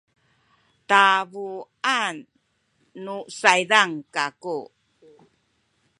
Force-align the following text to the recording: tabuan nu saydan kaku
tabuan 0.89 2.15
nu 3.03 3.15
saydan 3.39 3.91
kaku 4.13 4.57